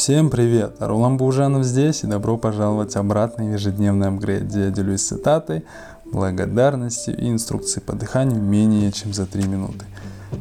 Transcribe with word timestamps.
Всем 0.00 0.30
привет! 0.30 0.76
Рулан 0.80 1.18
Бужанов 1.18 1.62
здесь 1.62 2.04
и 2.04 2.06
добро 2.06 2.38
пожаловать 2.38 2.96
обратно 2.96 3.44
в 3.44 3.52
ежедневный 3.52 4.08
апгрейд, 4.08 4.44
где 4.44 4.60
я 4.60 4.70
делюсь 4.70 5.02
цитатой, 5.02 5.62
благодарностью 6.06 7.14
и 7.18 7.28
инструкцией 7.28 7.84
по 7.84 7.92
дыханию 7.92 8.40
менее 8.40 8.92
чем 8.92 9.12
за 9.12 9.26
3 9.26 9.46
минуты. 9.46 9.84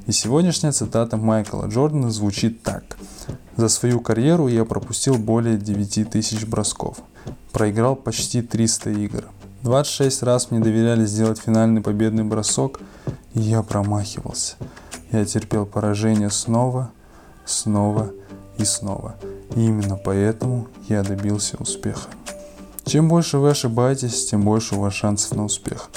И 0.07 0.13
сегодняшняя 0.13 0.71
цитата 0.71 1.17
Майкла 1.17 1.65
Джордана 1.67 2.09
звучит 2.09 2.63
так. 2.63 2.85
За 3.57 3.67
свою 3.67 3.99
карьеру 3.99 4.47
я 4.47 4.64
пропустил 4.64 5.18
более 5.18 5.57
9 5.57 6.10
тысяч 6.10 6.46
бросков. 6.46 7.00
Проиграл 7.52 7.98
почти 7.98 8.41
300 8.41 8.91
игр. 8.91 9.26
26 9.64 10.23
раз 10.23 10.52
мне 10.52 10.62
доверяли 10.62 11.05
сделать 11.05 11.38
финальный 11.38 11.82
победный 11.82 12.23
бросок, 12.23 12.80
и 13.34 13.41
я 13.41 13.62
промахивался. 13.62 14.55
Я 15.12 15.26
терпел 15.26 15.66
поражение 15.66 16.30
снова, 16.30 16.91
снова 17.44 18.14
и 18.57 18.64
снова. 18.64 19.16
И 19.55 19.66
именно 19.66 19.95
поэтому 19.95 20.67
я 20.88 21.03
добился 21.03 21.58
успеха. 21.58 22.09
Чем 22.85 23.08
больше 23.08 23.38
вы 23.38 23.52
ошибаетесь, 23.52 24.25
тем 24.25 24.44
больше 24.44 24.75
у 24.75 24.80
вас 24.80 24.94
шансов 24.94 25.38
на 25.38 25.45
успех. 25.45 25.89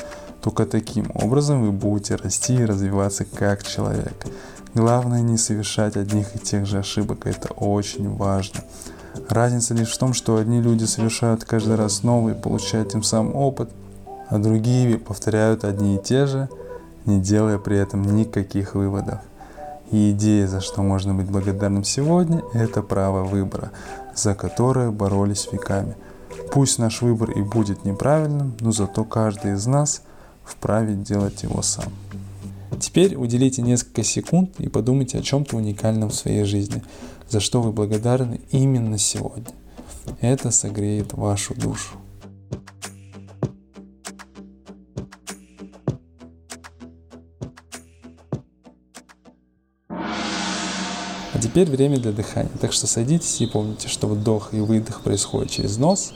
Только 0.42 0.66
таким 0.66 1.10
образом 1.14 1.62
вы 1.62 1.72
будете 1.72 2.16
расти 2.16 2.54
и 2.54 2.64
развиваться 2.64 3.24
как 3.24 3.62
человек. 3.62 4.26
Главное 4.74 5.20
не 5.20 5.36
совершать 5.36 5.96
одних 5.96 6.34
и 6.34 6.38
тех 6.38 6.66
же 6.66 6.78
ошибок, 6.78 7.26
это 7.26 7.52
очень 7.52 8.14
важно. 8.14 8.60
Разница 9.28 9.74
лишь 9.74 9.92
в 9.92 9.98
том, 9.98 10.14
что 10.14 10.36
одни 10.36 10.60
люди 10.60 10.84
совершают 10.84 11.44
каждый 11.44 11.76
раз 11.76 12.02
новый, 12.02 12.34
получая 12.34 12.84
тем 12.84 13.02
самым 13.02 13.36
опыт, 13.36 13.70
а 14.28 14.38
другие 14.38 14.98
повторяют 14.98 15.64
одни 15.64 15.96
и 15.96 16.02
те 16.02 16.26
же, 16.26 16.48
не 17.04 17.20
делая 17.20 17.58
при 17.58 17.76
этом 17.78 18.02
никаких 18.16 18.74
выводов. 18.74 19.20
И 19.92 20.10
идея, 20.12 20.48
за 20.48 20.60
что 20.60 20.82
можно 20.82 21.14
быть 21.14 21.30
благодарным 21.30 21.84
сегодня, 21.84 22.42
это 22.54 22.82
право 22.82 23.24
выбора, 23.24 23.70
за 24.14 24.34
которое 24.34 24.90
боролись 24.90 25.48
веками. 25.52 25.96
Пусть 26.50 26.78
наш 26.78 27.02
выбор 27.02 27.30
и 27.30 27.42
будет 27.42 27.84
неправильным, 27.84 28.54
но 28.60 28.72
зато 28.72 29.04
каждый 29.04 29.52
из 29.52 29.66
нас 29.66 30.02
вправе 30.44 30.94
делать 30.94 31.42
его 31.42 31.60
сам. 31.60 31.92
Теперь 32.80 33.16
уделите 33.16 33.60
несколько 33.60 34.02
секунд 34.02 34.58
и 34.58 34.68
подумайте 34.68 35.18
о 35.18 35.22
чем-то 35.22 35.56
уникальном 35.56 36.08
в 36.08 36.14
своей 36.14 36.44
жизни, 36.44 36.82
за 37.28 37.40
что 37.40 37.60
вы 37.60 37.70
благодарны 37.70 38.40
именно 38.50 38.96
сегодня. 38.96 39.52
Это 40.20 40.50
согреет 40.50 41.12
вашу 41.12 41.54
душу. 41.54 42.01
Теперь 51.42 51.68
время 51.68 51.98
для 51.98 52.12
дыхания. 52.12 52.52
Так 52.60 52.72
что 52.72 52.86
садитесь 52.86 53.40
и 53.40 53.46
помните, 53.46 53.88
что 53.88 54.06
вдох 54.06 54.54
и 54.54 54.60
выдох 54.60 55.00
происходит 55.00 55.50
через 55.50 55.76
нос 55.76 56.12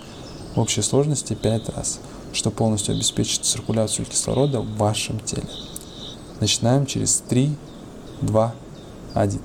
в 0.55 0.61
общей 0.61 0.83
сложности 0.83 1.35
5 1.35 1.69
раз, 1.71 1.99
что 2.33 2.51
полностью 2.51 2.95
обеспечит 2.95 3.45
циркуляцию 3.45 4.07
кислорода 4.07 4.61
в 4.61 4.77
вашем 4.77 5.19
теле. 5.21 5.49
Начинаем 6.41 6.87
через 6.87 7.23
3, 7.29 7.51
2, 8.23 8.55
1. 9.15 9.41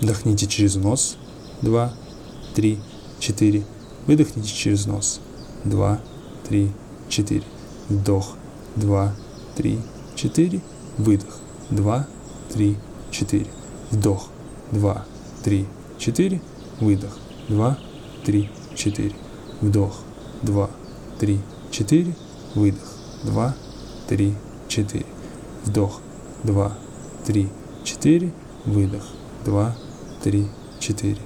Вдохните 0.00 0.46
через 0.46 0.76
нос. 0.76 1.16
2, 1.62 1.92
3, 2.54 2.78
4. 3.18 3.64
Выдохните 4.06 4.48
через 4.48 4.86
нос. 4.86 5.20
2, 5.64 6.00
3, 6.48 6.72
4. 7.08 7.42
Вдох. 7.88 8.34
2, 8.76 9.14
3, 9.56 9.78
4. 10.16 10.60
Выдох. 10.98 11.38
2, 11.70 12.06
3, 12.52 12.76
4. 13.10 13.46
Вдох. 13.90 14.28
2, 14.72 15.04
3, 15.44 15.66
4, 15.98 16.40
выдох, 16.80 17.18
2, 17.48 17.78
3, 18.24 18.50
4, 18.74 19.12
вдох, 19.60 20.00
2, 20.42 20.70
3, 21.18 21.40
4, 21.70 22.14
выдох, 22.54 22.92
2, 23.24 23.54
3, 24.08 24.34
4, 24.68 25.06
вдох, 25.64 26.00
2, 26.44 26.78
3, 27.26 27.48
4, 27.84 28.32
выдох, 28.64 29.04
2, 29.44 29.76
3, 30.22 30.46
4. 30.80 31.16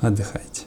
Отдыхайте. 0.00 0.62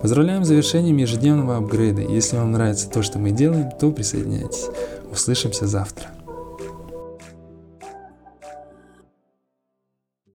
Поздравляем 0.00 0.44
с 0.44 0.48
завершением 0.48 0.98
ежедневного 0.98 1.56
апгрейда. 1.56 2.02
Если 2.02 2.36
вам 2.36 2.52
нравится 2.52 2.90
то, 2.90 3.02
что 3.02 3.18
мы 3.18 3.30
делаем, 3.30 3.70
то 3.70 3.90
присоединяйтесь. 3.90 4.66
Услышимся 5.10 5.66
завтра. 5.66 6.13